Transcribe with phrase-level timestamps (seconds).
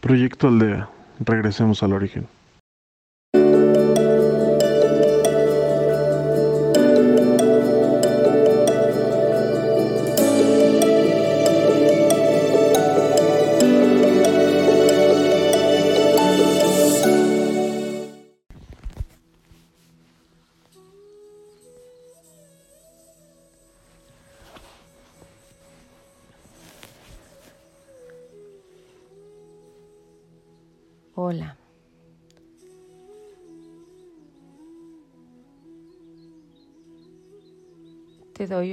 [0.00, 0.88] Proyecto Aldea.
[1.20, 2.28] Regresemos al origen.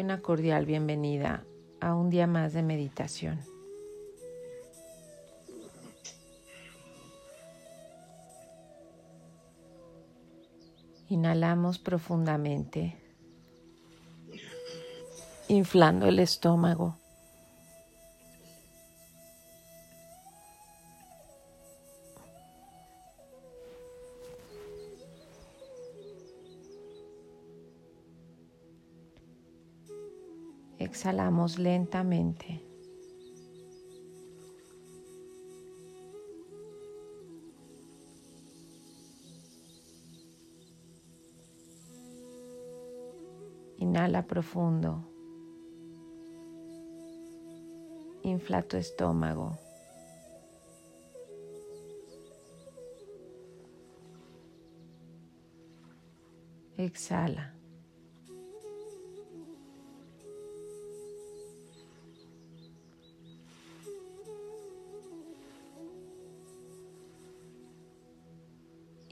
[0.05, 1.43] Una cordial bienvenida
[1.81, 3.39] a un día más de meditación.
[11.09, 12.95] Inhalamos profundamente,
[15.47, 16.99] inflando el estómago.
[31.05, 32.63] Exhalamos lentamente.
[43.77, 45.03] Inhala profundo.
[48.23, 49.55] Infla tu estómago.
[56.77, 57.54] Exhala.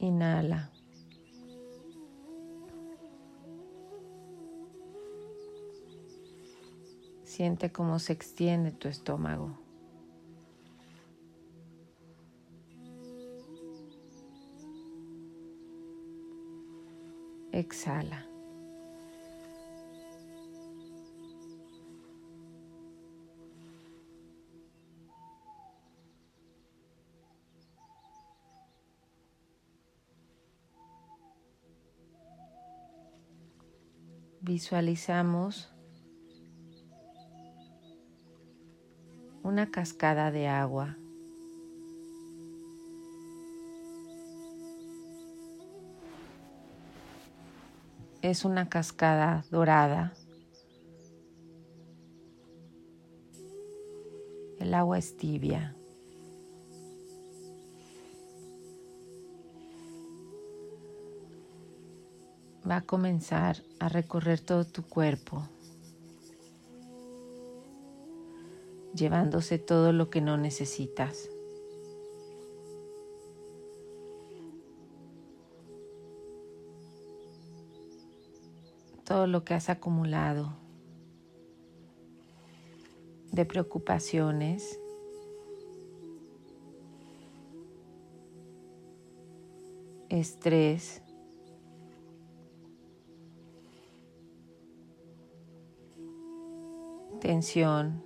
[0.03, 0.69] Inhala.
[7.23, 9.57] Siente cómo se extiende tu estómago.
[17.53, 18.32] Exhala.
[34.45, 35.73] Visualizamos
[39.41, 40.97] una cascada de agua.
[48.21, 50.11] Es una cascada dorada.
[54.59, 55.73] El agua es tibia.
[62.69, 65.43] Va a comenzar a recorrer todo tu cuerpo,
[68.95, 71.29] llevándose todo lo que no necesitas.
[79.03, 80.53] Todo lo que has acumulado
[83.33, 84.79] de preocupaciones,
[90.09, 91.02] estrés,
[97.23, 98.03] tensión,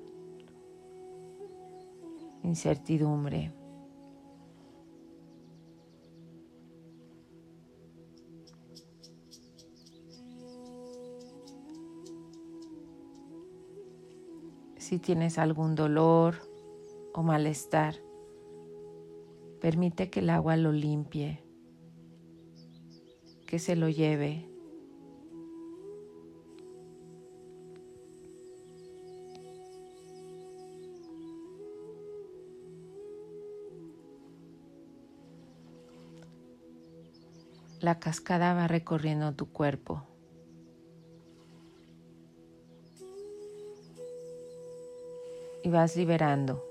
[2.43, 3.51] incertidumbre.
[14.77, 16.35] Si tienes algún dolor
[17.15, 17.95] o malestar,
[19.59, 21.43] permite que el agua lo limpie,
[23.47, 24.47] que se lo lleve
[37.87, 40.03] La cascada va recorriendo tu cuerpo.
[45.63, 46.66] Y vas liberando.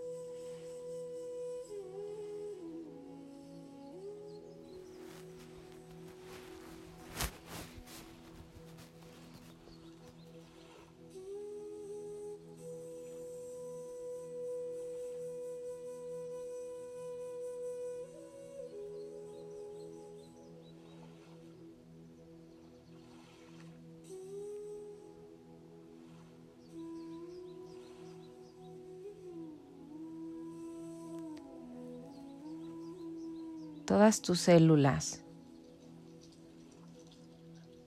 [33.97, 35.25] todas tus células,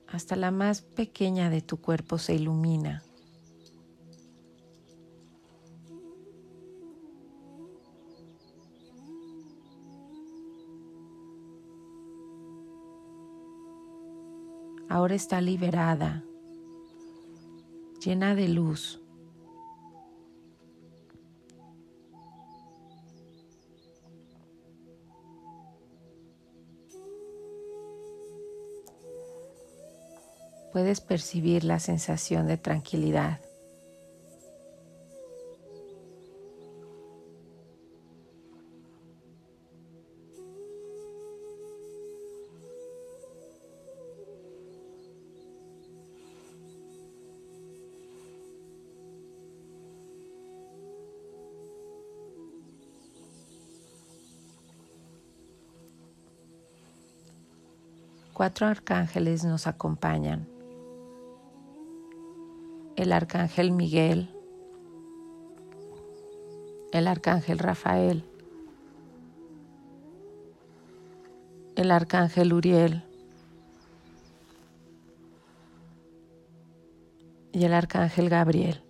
[0.08, 3.04] hasta la más pequeña de tu cuerpo se ilumina.
[14.90, 16.24] Ahora está liberada,
[18.04, 19.00] llena de luz.
[30.72, 33.40] Puedes percibir la sensación de tranquilidad.
[58.40, 60.59] Cuatro arcángeles nos acompañan.
[63.00, 64.30] El arcángel Miguel,
[66.92, 68.26] el arcángel Rafael,
[71.78, 73.06] el arcángel Uriel
[77.54, 78.84] y el arcángel Gabriel.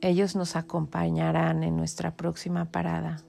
[0.00, 3.24] Ellos nos acompañarán en nuestra próxima parada.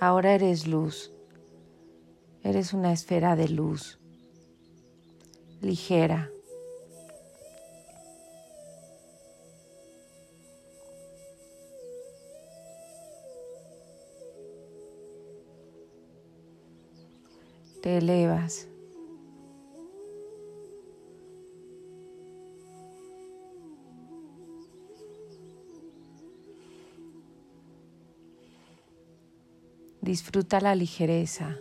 [0.00, 1.12] Ahora eres luz.
[2.42, 4.00] Eres una esfera de luz,
[5.60, 6.30] ligera,
[17.82, 18.69] te elevas.
[30.10, 31.60] Disfruta la ligereza.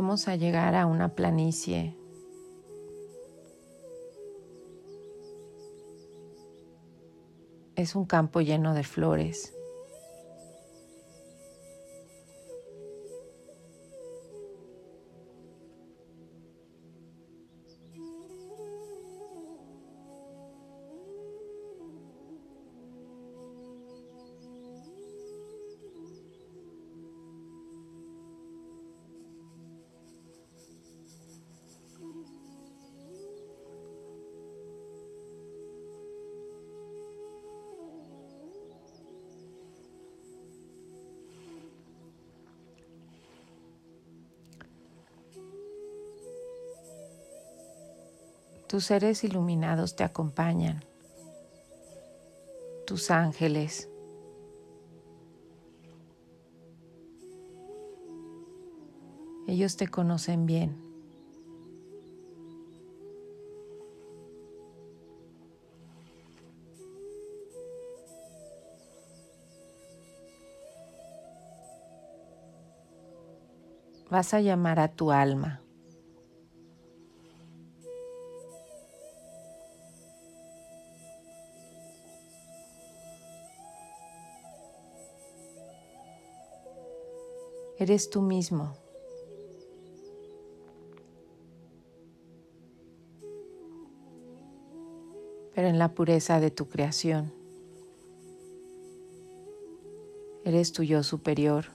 [0.00, 1.96] Vamos a llegar a una planicie.
[7.74, 9.57] Es un campo lleno de flores.
[48.68, 50.84] Tus seres iluminados te acompañan,
[52.86, 53.88] tus ángeles.
[59.46, 60.76] Ellos te conocen bien.
[74.10, 75.62] Vas a llamar a tu alma.
[87.78, 88.74] Eres tú mismo.
[95.54, 97.32] Pero en la pureza de tu creación.
[100.44, 101.66] Eres tu yo superior.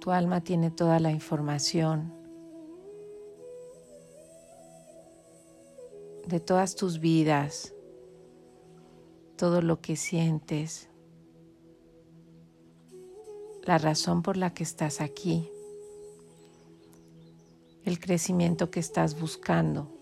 [0.00, 2.12] Tu alma tiene toda la información
[6.26, 7.74] de todas tus vidas,
[9.38, 10.90] todo lo que sientes,
[13.62, 15.48] la razón por la que estás aquí,
[17.84, 19.94] el crecimiento que estás buscando.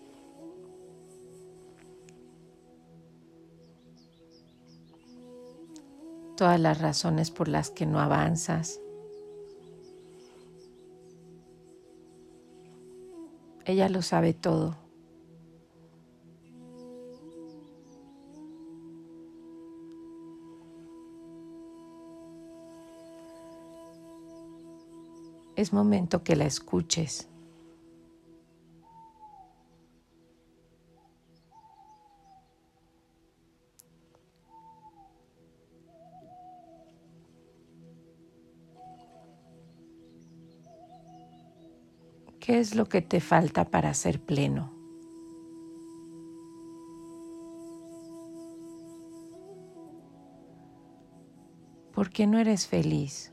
[6.35, 8.79] todas las razones por las que no avanzas.
[13.65, 14.86] Ella lo sabe todo.
[25.57, 27.27] Es momento que la escuches.
[42.39, 44.71] ¿Qué es lo que te falta para ser pleno?
[51.95, 53.31] ¿Por qué no eres feliz?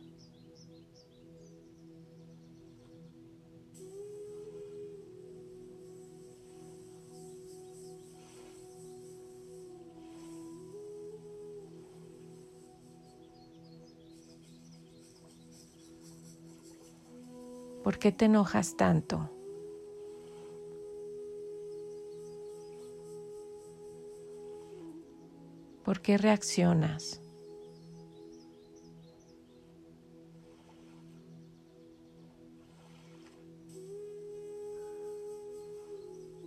[18.04, 19.30] Qué te enojas tanto?
[25.82, 27.23] ¿Por qué reaccionas?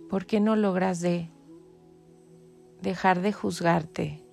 [0.08, 1.28] ¿Por qué no logras de
[2.82, 4.24] dejar de juzgarte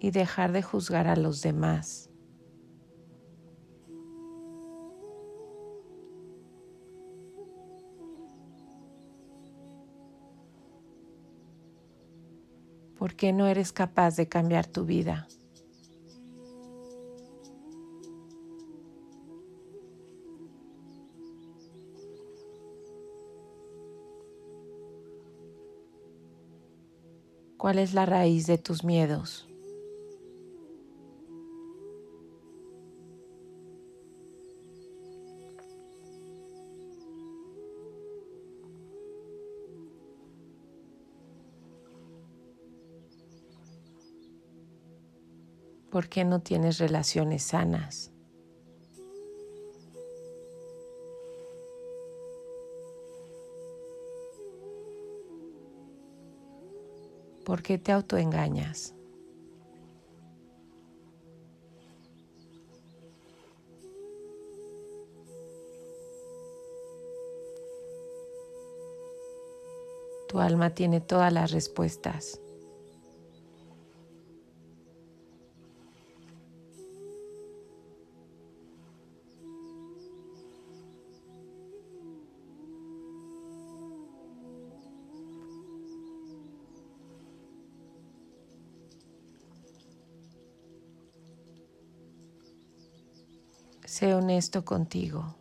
[0.00, 2.10] y dejar de juzgar a los demás?
[13.04, 15.28] ¿Por qué no eres capaz de cambiar tu vida?
[27.58, 29.53] ¿Cuál es la raíz de tus miedos?
[45.94, 48.10] ¿Por qué no tienes relaciones sanas?
[57.44, 58.92] ¿Por qué te autoengañas?
[70.26, 72.40] Tu alma tiene todas las respuestas.
[93.84, 95.36] Sé honesto contigo.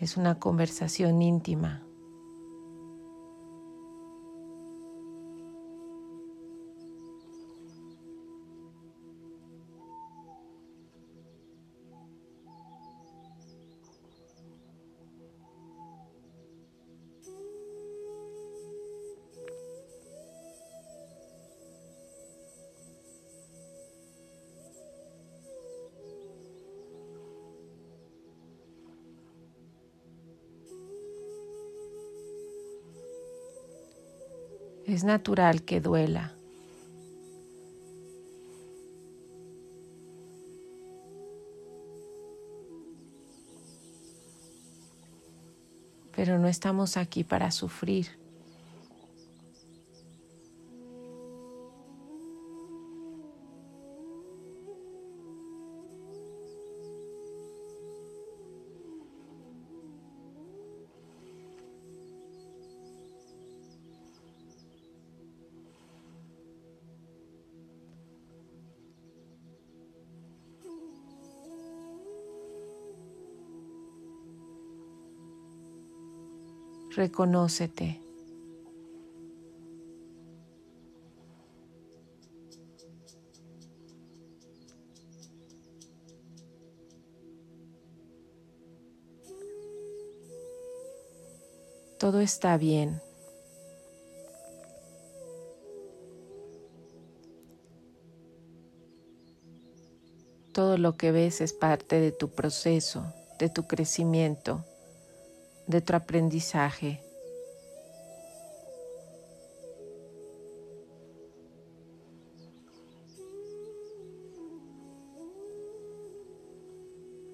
[0.00, 1.80] Es una conversación íntima.
[35.02, 36.32] Es natural que duela.
[46.14, 48.21] Pero no estamos aquí para sufrir.
[76.94, 78.00] Reconócete.
[91.98, 93.00] Todo está bien.
[100.52, 103.06] Todo lo que ves es parte de tu proceso,
[103.38, 104.64] de tu crecimiento
[105.72, 107.00] de tu aprendizaje.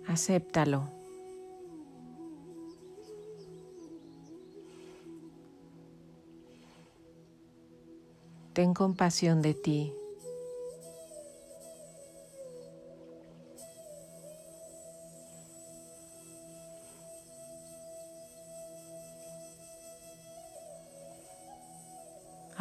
[0.06, 0.82] Acéptalo.
[8.54, 9.92] Ten compasión de ti.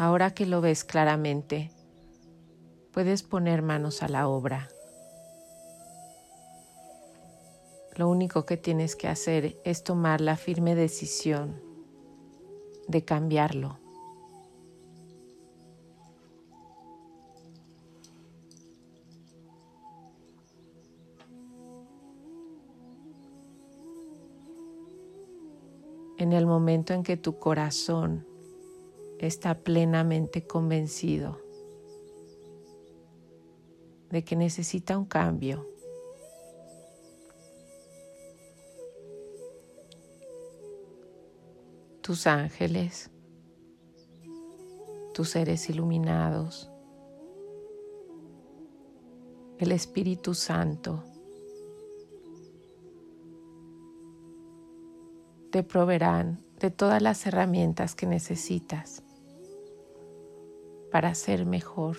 [0.07, 1.69] Ahora que lo ves claramente,
[2.93, 4.69] puedes poner manos a la obra.
[7.97, 11.61] Lo único que tienes que hacer es tomar la firme decisión
[12.87, 13.79] de cambiarlo.
[26.17, 28.26] En el momento en que tu corazón
[29.19, 31.41] está plenamente convencido
[34.09, 35.67] de que necesita un cambio,
[42.01, 43.09] tus ángeles,
[45.13, 46.69] tus seres iluminados,
[49.57, 51.03] el Espíritu Santo
[55.50, 59.03] te proveerán de todas las herramientas que necesitas
[60.91, 61.98] para ser mejor.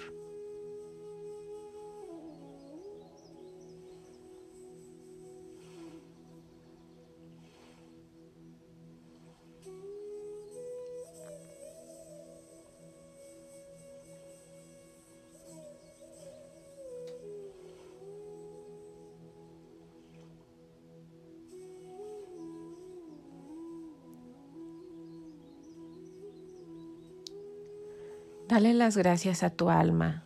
[28.48, 30.24] Dale las gracias a tu alma.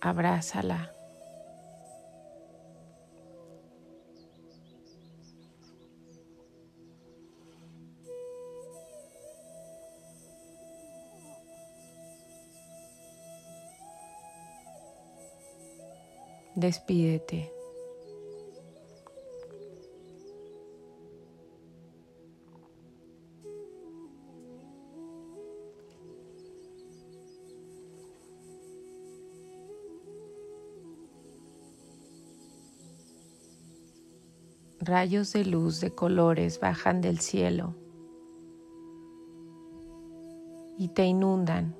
[0.00, 0.94] Abrázala.
[16.54, 17.59] Despídete.
[34.80, 37.74] Rayos de luz de colores bajan del cielo
[40.78, 41.76] y te inundan.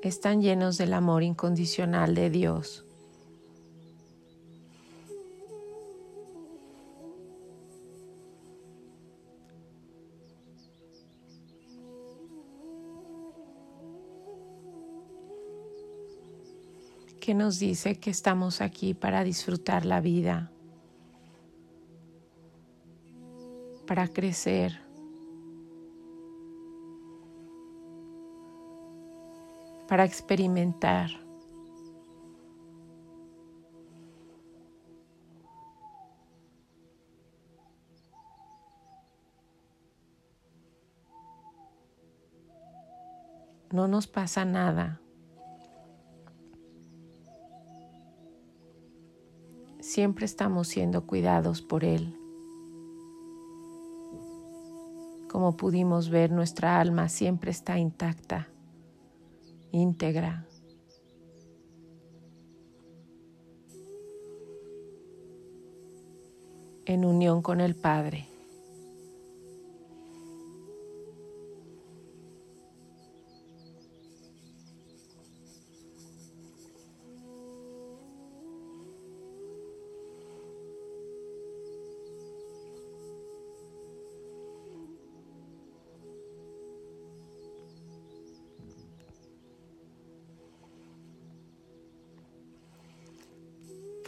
[0.00, 2.87] Están llenos del amor incondicional de Dios.
[17.28, 20.50] Que nos dice que estamos aquí para disfrutar la vida,
[23.86, 24.80] para crecer.
[29.86, 31.10] para experimentar.
[43.70, 45.00] No nos pasa nada
[49.98, 52.16] siempre estamos siendo cuidados por Él.
[55.28, 58.46] Como pudimos ver, nuestra alma siempre está intacta,
[59.72, 60.46] íntegra.
[66.86, 68.28] en unión con el Padre.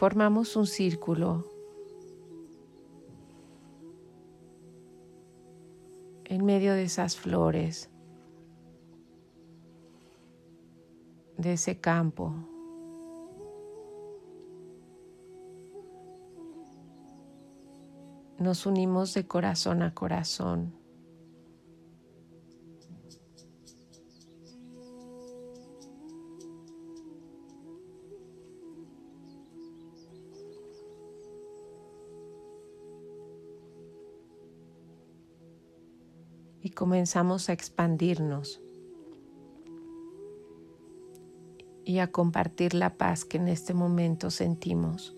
[0.01, 1.45] Formamos un círculo
[6.25, 7.91] en medio de esas flores,
[11.37, 12.33] de ese campo.
[18.39, 20.80] Nos unimos de corazón a corazón.
[36.81, 38.59] Comenzamos a expandirnos
[41.85, 45.15] y a compartir la paz que en este momento sentimos.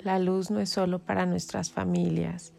[0.00, 2.52] La luz no es solo para nuestras familias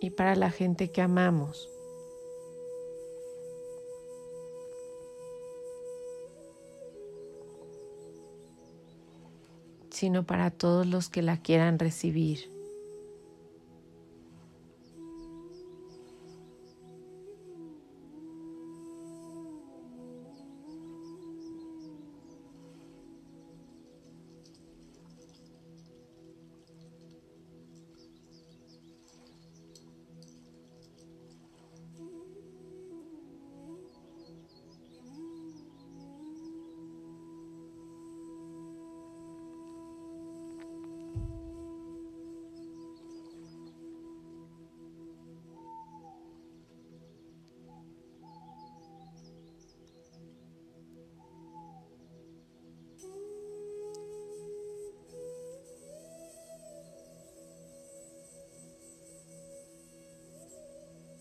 [0.00, 1.68] y para la gente que amamos.
[9.90, 12.57] sino para todos los que la quieran recibir.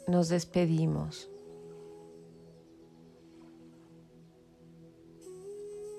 [0.07, 1.29] Nos despedimos.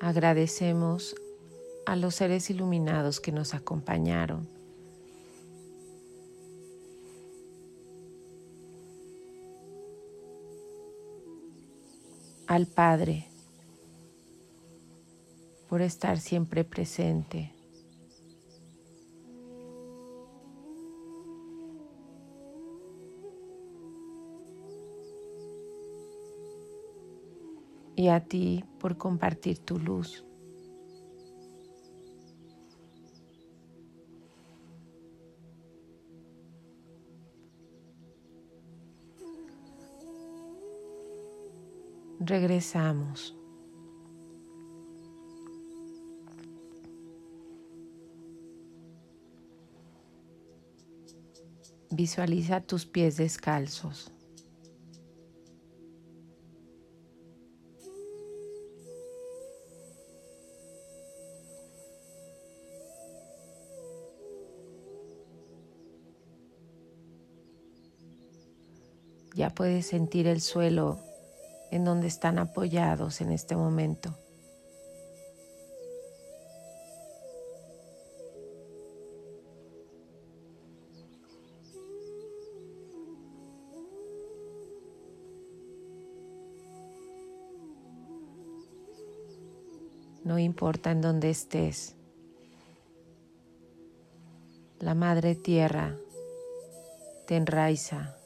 [0.00, 1.14] Agradecemos
[1.84, 4.48] a los seres iluminados que nos acompañaron.
[12.46, 13.26] Al Padre
[15.68, 17.57] por estar siempre presente.
[27.98, 30.24] Y a ti por compartir tu luz.
[42.20, 43.36] Regresamos.
[51.90, 54.12] Visualiza tus pies descalzos.
[69.34, 70.98] Ya puedes sentir el suelo
[71.70, 74.14] en donde están apoyados en este momento.
[90.24, 91.96] No importa en dónde estés,
[94.78, 95.96] la Madre Tierra
[97.26, 98.17] te enraiza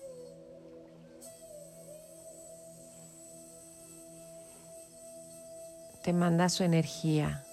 [6.03, 7.45] te manda su energía.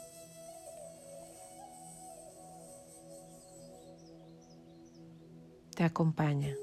[5.75, 6.55] Te acompaña.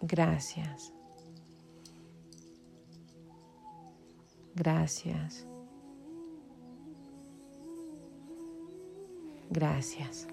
[0.00, 0.92] Gracias.
[4.54, 5.46] Gracias.
[9.58, 10.28] Gracias.